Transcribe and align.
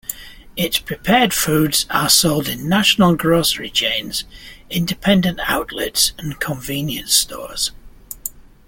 Its 0.57 0.79
prepared 0.79 1.31
foods 1.31 1.85
are 1.91 2.09
sold 2.09 2.47
in 2.47 2.67
national 2.67 3.15
grocery 3.15 3.69
chains, 3.69 4.23
independent 4.67 5.39
outlets, 5.47 6.13
and 6.17 6.39
convenience 6.39 7.13
stores. 7.13 7.71